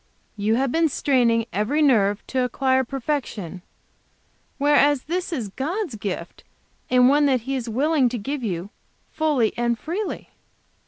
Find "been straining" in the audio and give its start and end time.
0.71-1.45